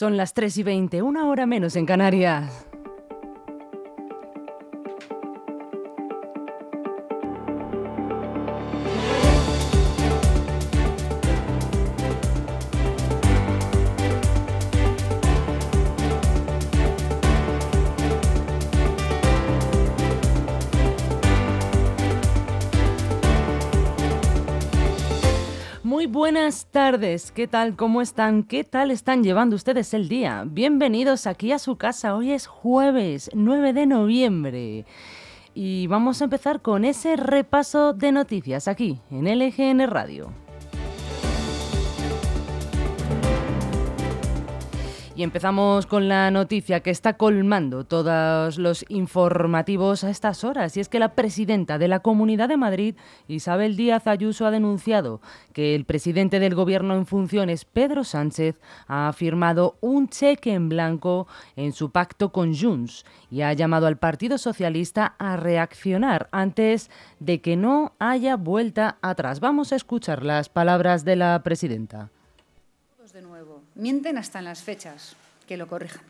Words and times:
Son 0.00 0.16
las 0.16 0.32
3 0.32 0.56
y 0.56 0.62
20, 0.62 1.02
una 1.02 1.28
hora 1.28 1.44
menos 1.44 1.76
en 1.76 1.84
Canarias. 1.84 2.69
Buenas 26.06 26.66
tardes. 26.70 27.32
¿Qué 27.32 27.48
tal? 27.48 27.74
¿Cómo 27.74 28.00
están? 28.00 28.44
¿Qué 28.44 28.62
tal 28.62 28.92
están 28.92 29.24
llevando 29.24 29.56
ustedes 29.56 29.92
el 29.92 30.08
día? 30.08 30.44
Bienvenidos 30.46 31.26
aquí 31.26 31.50
a 31.50 31.58
su 31.58 31.76
casa. 31.76 32.14
Hoy 32.14 32.30
es 32.30 32.46
jueves 32.46 33.28
9 33.34 33.72
de 33.72 33.86
noviembre. 33.86 34.84
Y 35.52 35.88
vamos 35.88 36.20
a 36.20 36.24
empezar 36.24 36.62
con 36.62 36.84
ese 36.84 37.16
repaso 37.16 37.92
de 37.92 38.12
noticias 38.12 38.68
aquí 38.68 39.00
en 39.10 39.26
LGN 39.26 39.86
Radio. 39.88 40.32
Y 45.20 45.22
empezamos 45.22 45.84
con 45.84 46.08
la 46.08 46.30
noticia 46.30 46.80
que 46.80 46.88
está 46.88 47.18
colmando 47.18 47.84
todos 47.84 48.56
los 48.56 48.86
informativos 48.88 50.02
a 50.02 50.08
estas 50.08 50.44
horas. 50.44 50.78
Y 50.78 50.80
es 50.80 50.88
que 50.88 50.98
la 50.98 51.14
presidenta 51.14 51.76
de 51.76 51.88
la 51.88 52.00
Comunidad 52.00 52.48
de 52.48 52.56
Madrid, 52.56 52.94
Isabel 53.28 53.76
Díaz 53.76 54.06
Ayuso, 54.06 54.46
ha 54.46 54.50
denunciado 54.50 55.20
que 55.52 55.74
el 55.74 55.84
presidente 55.84 56.40
del 56.40 56.54
Gobierno 56.54 56.94
en 56.94 57.04
funciones, 57.04 57.66
Pedro 57.66 58.02
Sánchez, 58.02 58.58
ha 58.86 59.12
firmado 59.12 59.76
un 59.82 60.08
cheque 60.08 60.54
en 60.54 60.70
blanco 60.70 61.28
en 61.54 61.74
su 61.74 61.90
pacto 61.90 62.32
con 62.32 62.56
Junts 62.56 63.04
y 63.30 63.42
ha 63.42 63.52
llamado 63.52 63.88
al 63.88 63.98
Partido 63.98 64.38
Socialista 64.38 65.16
a 65.18 65.36
reaccionar 65.36 66.30
antes 66.32 66.90
de 67.18 67.42
que 67.42 67.58
no 67.58 67.92
haya 67.98 68.36
vuelta 68.36 68.96
atrás. 69.02 69.40
Vamos 69.40 69.74
a 69.74 69.76
escuchar 69.76 70.24
las 70.24 70.48
palabras 70.48 71.04
de 71.04 71.16
la 71.16 71.42
presidenta 71.42 72.08
mienten 73.74 74.18
hasta 74.18 74.38
en 74.38 74.46
las 74.46 74.62
fechas, 74.62 75.16
que 75.46 75.56
lo 75.56 75.66
corrijan. 75.66 76.02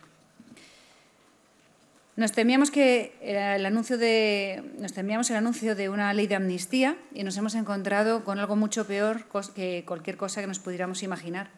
Nos 2.16 2.32
temíamos 2.32 2.70
que 2.70 3.14
el 3.22 3.64
anuncio 3.64 3.96
de 3.96 4.62
nos 4.78 4.92
temíamos 4.92 5.30
el 5.30 5.36
anuncio 5.36 5.74
de 5.74 5.88
una 5.88 6.12
ley 6.12 6.26
de 6.26 6.34
amnistía 6.34 6.96
y 7.14 7.22
nos 7.22 7.36
hemos 7.38 7.54
encontrado 7.54 8.24
con 8.24 8.38
algo 8.38 8.56
mucho 8.56 8.86
peor 8.86 9.24
que 9.54 9.84
cualquier 9.86 10.18
cosa 10.18 10.42
que 10.42 10.46
nos 10.46 10.58
pudiéramos 10.58 11.02
imaginar, 11.02 11.48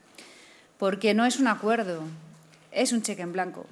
porque 0.78 1.14
no 1.14 1.26
es 1.26 1.40
un 1.40 1.48
acuerdo, 1.48 2.02
es 2.70 2.92
un 2.92 3.02
cheque 3.02 3.22
en 3.22 3.32
blanco. 3.32 3.66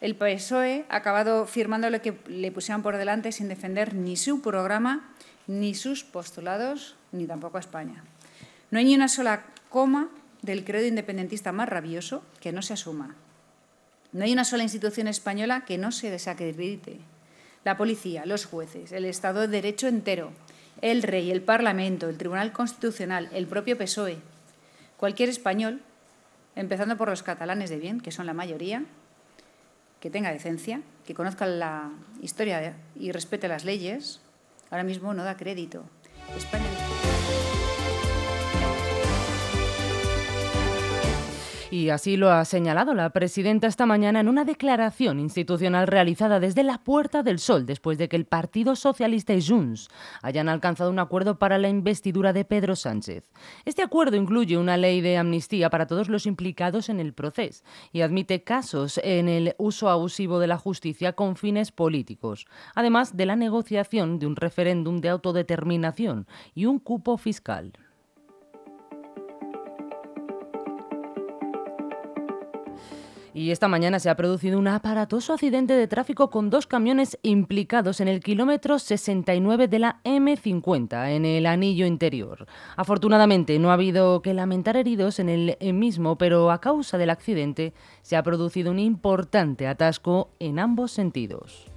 El 0.00 0.16
PSOE 0.16 0.84
ha 0.88 0.96
acabado 0.96 1.46
firmando 1.46 1.90
lo 1.90 2.00
que 2.00 2.18
le 2.26 2.50
pusieron 2.50 2.82
por 2.82 2.96
delante 2.96 3.30
sin 3.30 3.48
defender 3.48 3.94
ni 3.94 4.16
su 4.16 4.40
programa, 4.40 5.12
ni 5.46 5.74
sus 5.74 6.02
postulados, 6.02 6.96
ni 7.12 7.26
tampoco 7.26 7.58
a 7.58 7.60
España. 7.60 8.02
No 8.70 8.78
hay 8.78 8.86
ni 8.86 8.94
una 8.94 9.08
sola 9.08 9.44
coma 9.68 10.08
del 10.42 10.64
credo 10.64 10.86
independentista 10.86 11.52
más 11.52 11.68
rabioso 11.68 12.22
que 12.40 12.52
no 12.52 12.62
se 12.62 12.74
asuma. 12.74 13.16
No 14.12 14.24
hay 14.24 14.32
una 14.32 14.44
sola 14.44 14.62
institución 14.62 15.06
española 15.06 15.64
que 15.64 15.78
no 15.78 15.92
se 15.92 16.10
desacredite. 16.10 16.98
La 17.64 17.76
policía, 17.76 18.26
los 18.26 18.46
jueces, 18.46 18.92
el 18.92 19.04
Estado 19.04 19.42
de 19.42 19.48
Derecho 19.48 19.86
entero, 19.86 20.32
el 20.80 21.02
rey, 21.02 21.30
el 21.30 21.42
Parlamento, 21.42 22.08
el 22.08 22.16
Tribunal 22.16 22.52
Constitucional, 22.52 23.28
el 23.32 23.46
propio 23.46 23.76
PSOE. 23.76 24.18
Cualquier 24.96 25.28
español, 25.28 25.82
empezando 26.56 26.96
por 26.96 27.08
los 27.08 27.22
catalanes 27.22 27.70
de 27.70 27.78
bien, 27.78 28.00
que 28.00 28.12
son 28.12 28.26
la 28.26 28.34
mayoría, 28.34 28.84
que 30.00 30.10
tenga 30.10 30.32
decencia, 30.32 30.80
que 31.06 31.14
conozca 31.14 31.46
la 31.46 31.90
historia 32.22 32.74
y 32.96 33.12
respete 33.12 33.46
las 33.46 33.64
leyes, 33.64 34.20
ahora 34.70 34.84
mismo 34.84 35.12
no 35.14 35.22
da 35.22 35.36
crédito. 35.36 35.84
España 36.36 36.64
Y 41.80 41.88
así 41.88 42.18
lo 42.18 42.30
ha 42.30 42.44
señalado 42.44 42.92
la 42.92 43.08
presidenta 43.08 43.66
esta 43.66 43.86
mañana 43.86 44.20
en 44.20 44.28
una 44.28 44.44
declaración 44.44 45.18
institucional 45.18 45.86
realizada 45.86 46.38
desde 46.38 46.62
la 46.62 46.84
Puerta 46.84 47.22
del 47.22 47.38
Sol, 47.38 47.64
después 47.64 47.96
de 47.96 48.06
que 48.06 48.16
el 48.16 48.26
Partido 48.26 48.76
Socialista 48.76 49.32
y 49.32 49.40
Junts 49.40 49.88
hayan 50.20 50.50
alcanzado 50.50 50.90
un 50.90 50.98
acuerdo 50.98 51.38
para 51.38 51.56
la 51.56 51.70
investidura 51.70 52.34
de 52.34 52.44
Pedro 52.44 52.76
Sánchez. 52.76 53.30
Este 53.64 53.80
acuerdo 53.80 54.18
incluye 54.18 54.58
una 54.58 54.76
ley 54.76 55.00
de 55.00 55.16
amnistía 55.16 55.70
para 55.70 55.86
todos 55.86 56.10
los 56.10 56.26
implicados 56.26 56.90
en 56.90 57.00
el 57.00 57.14
proceso 57.14 57.64
y 57.92 58.02
admite 58.02 58.44
casos 58.44 59.00
en 59.02 59.30
el 59.30 59.54
uso 59.56 59.88
abusivo 59.88 60.38
de 60.38 60.48
la 60.48 60.58
justicia 60.58 61.14
con 61.14 61.34
fines 61.34 61.72
políticos, 61.72 62.44
además 62.74 63.16
de 63.16 63.24
la 63.24 63.36
negociación 63.36 64.18
de 64.18 64.26
un 64.26 64.36
referéndum 64.36 65.00
de 65.00 65.08
autodeterminación 65.08 66.26
y 66.54 66.66
un 66.66 66.78
cupo 66.78 67.16
fiscal. 67.16 67.72
Y 73.40 73.52
esta 73.52 73.68
mañana 73.68 73.98
se 73.98 74.10
ha 74.10 74.16
producido 74.16 74.58
un 74.58 74.68
aparatoso 74.68 75.32
accidente 75.32 75.72
de 75.72 75.88
tráfico 75.88 76.28
con 76.28 76.50
dos 76.50 76.66
camiones 76.66 77.18
implicados 77.22 78.02
en 78.02 78.08
el 78.08 78.20
kilómetro 78.20 78.78
69 78.78 79.66
de 79.66 79.78
la 79.78 80.00
M50, 80.04 81.12
en 81.12 81.24
el 81.24 81.46
anillo 81.46 81.86
interior. 81.86 82.46
Afortunadamente 82.76 83.58
no 83.58 83.70
ha 83.70 83.74
habido 83.80 84.20
que 84.20 84.34
lamentar 84.34 84.76
heridos 84.76 85.20
en 85.20 85.30
el 85.30 85.72
mismo, 85.72 86.18
pero 86.18 86.50
a 86.50 86.60
causa 86.60 86.98
del 86.98 87.08
accidente 87.08 87.72
se 88.02 88.16
ha 88.16 88.22
producido 88.22 88.72
un 88.72 88.78
importante 88.78 89.66
atasco 89.66 90.28
en 90.38 90.58
ambos 90.58 90.92
sentidos. 90.92 91.69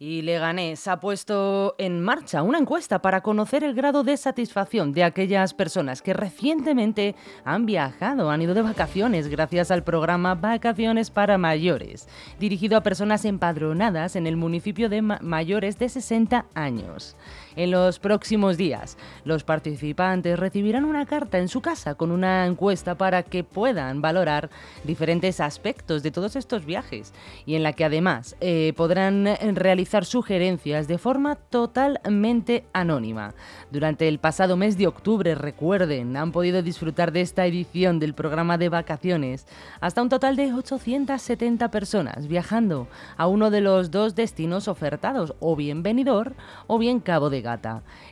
Y 0.00 0.22
Leganés 0.22 0.86
ha 0.86 1.00
puesto 1.00 1.74
en 1.76 2.00
marcha 2.00 2.44
una 2.44 2.58
encuesta 2.58 3.02
para 3.02 3.20
conocer 3.20 3.64
el 3.64 3.74
grado 3.74 4.04
de 4.04 4.16
satisfacción 4.16 4.92
de 4.92 5.02
aquellas 5.02 5.54
personas 5.54 6.02
que 6.02 6.14
recientemente 6.14 7.16
han 7.44 7.66
viajado, 7.66 8.30
han 8.30 8.40
ido 8.40 8.54
de 8.54 8.62
vacaciones 8.62 9.26
gracias 9.26 9.72
al 9.72 9.82
programa 9.82 10.36
Vacaciones 10.36 11.10
para 11.10 11.36
Mayores, 11.36 12.06
dirigido 12.38 12.76
a 12.76 12.84
personas 12.84 13.24
empadronadas 13.24 14.14
en 14.14 14.28
el 14.28 14.36
municipio 14.36 14.88
de 14.88 15.02
mayores 15.02 15.80
de 15.80 15.88
60 15.88 16.46
años. 16.54 17.16
En 17.56 17.72
los 17.72 17.98
próximos 17.98 18.56
días, 18.56 18.96
los 19.24 19.42
participantes 19.42 20.38
recibirán 20.38 20.84
una 20.84 21.06
carta 21.06 21.38
en 21.38 21.48
su 21.48 21.60
casa 21.60 21.96
con 21.96 22.12
una 22.12 22.46
encuesta 22.46 22.96
para 22.96 23.24
que 23.24 23.42
puedan 23.42 24.00
valorar 24.00 24.48
diferentes 24.84 25.40
aspectos 25.40 26.04
de 26.04 26.12
todos 26.12 26.36
estos 26.36 26.64
viajes 26.64 27.12
y 27.46 27.56
en 27.56 27.64
la 27.64 27.72
que 27.72 27.84
además 27.84 28.36
eh, 28.40 28.74
podrán 28.76 29.26
realizar 29.56 29.87
sugerencias 30.04 30.86
de 30.86 30.98
forma 30.98 31.34
totalmente 31.34 32.64
anónima. 32.72 33.34
Durante 33.72 34.06
el 34.06 34.20
pasado 34.20 34.56
mes 34.56 34.78
de 34.78 34.86
octubre, 34.86 35.34
recuerden, 35.34 36.16
han 36.16 36.30
podido 36.30 36.62
disfrutar 36.62 37.10
de 37.10 37.22
esta 37.22 37.44
edición 37.44 37.98
del 37.98 38.14
programa 38.14 38.56
de 38.56 38.68
vacaciones. 38.68 39.48
Hasta 39.80 40.00
un 40.00 40.10
total 40.10 40.36
de 40.36 40.52
870 40.52 41.72
personas 41.72 42.28
viajando 42.28 42.86
a 43.16 43.26
uno 43.26 43.50
de 43.50 43.62
los 43.62 43.90
dos 43.90 44.14
destinos 44.14 44.68
ofertados, 44.68 45.34
o 45.40 45.56
bien 45.56 45.82
Benidorm 45.82 46.34
o 46.68 46.78
bien 46.78 47.00
Cabo 47.00 47.30
de 47.30 47.48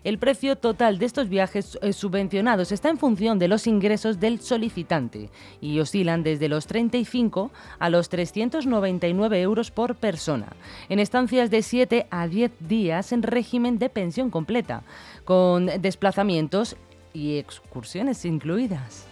el 0.05 0.19
precio 0.19 0.57
total 0.57 0.99
de 0.99 1.07
estos 1.07 1.29
viajes 1.29 1.79
eh, 1.83 1.93
subvencionados 1.93 2.73
está 2.73 2.89
en 2.89 2.99
función 2.99 3.39
de 3.39 3.49
los 3.49 3.67
ingresos 3.67 4.19
del 4.19 4.41
solicitante 4.41 5.31
y 5.61 5.79
oscilan 5.81 6.23
desde 6.23 6.49
los 6.49 6.67
35 6.67 7.51
a 7.79 7.91
los 7.91 8.09
399 8.09 9.41
euros 9.43 9.71
por 9.71 9.97
persona, 9.97 10.49
en 10.89 11.01
estancias 11.01 11.51
de 11.51 11.63
7 11.67 12.07
a 12.11 12.29
10 12.29 12.53
días 12.61 13.13
en 13.13 13.23
régimen 13.23 13.79
de 13.79 13.89
pensión 13.89 14.31
completa, 14.31 14.83
con 15.25 15.67
desplazamientos 15.67 16.77
y 17.13 17.39
excursiones 17.39 18.25
incluidas. 18.25 19.07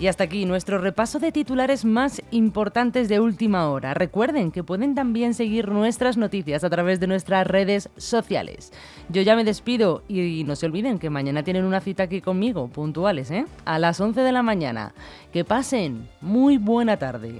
Y 0.00 0.06
hasta 0.06 0.24
aquí 0.24 0.44
nuestro 0.44 0.78
repaso 0.78 1.18
de 1.18 1.32
titulares 1.32 1.84
más 1.84 2.22
importantes 2.30 3.08
de 3.08 3.18
última 3.18 3.68
hora. 3.68 3.94
Recuerden 3.94 4.52
que 4.52 4.62
pueden 4.62 4.94
también 4.94 5.34
seguir 5.34 5.70
nuestras 5.70 6.16
noticias 6.16 6.62
a 6.62 6.70
través 6.70 7.00
de 7.00 7.08
nuestras 7.08 7.44
redes 7.44 7.88
sociales. 7.96 8.72
Yo 9.08 9.22
ya 9.22 9.34
me 9.34 9.42
despido 9.42 10.04
y 10.06 10.44
no 10.44 10.54
se 10.54 10.66
olviden 10.66 11.00
que 11.00 11.10
mañana 11.10 11.42
tienen 11.42 11.64
una 11.64 11.80
cita 11.80 12.04
aquí 12.04 12.20
conmigo, 12.20 12.68
puntuales, 12.68 13.32
¿eh? 13.32 13.44
A 13.64 13.80
las 13.80 14.00
11 14.00 14.20
de 14.20 14.30
la 14.30 14.44
mañana. 14.44 14.94
Que 15.32 15.44
pasen 15.44 16.08
muy 16.20 16.58
buena 16.58 16.96
tarde. 16.96 17.34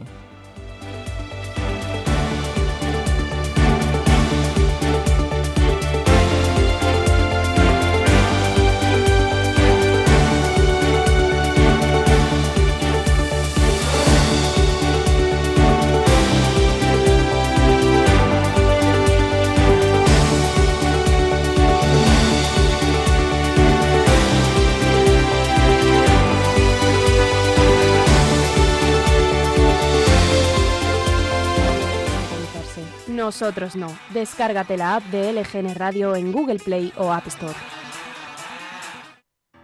Nosotros 33.29 33.77
no. 33.77 33.95
Descárgate 34.15 34.79
la 34.79 34.95
app 34.95 35.05
de 35.11 35.31
LGN 35.35 35.75
Radio 35.75 36.17
en 36.17 36.33
Google 36.33 36.59
Play 36.59 36.95
o 36.97 37.13
App 37.13 37.27
Store. 37.27 37.53